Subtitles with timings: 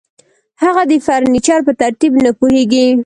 [0.63, 2.85] هغه د فرنیچر په ترتیب نه پوهیږي